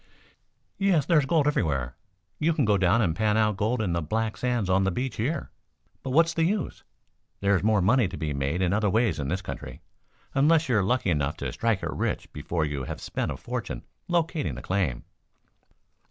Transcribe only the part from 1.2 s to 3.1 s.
gold everywhere. You can go down